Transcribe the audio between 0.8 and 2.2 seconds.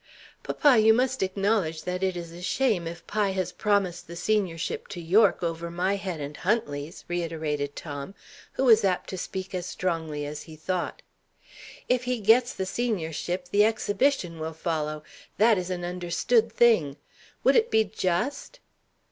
must acknowledge that it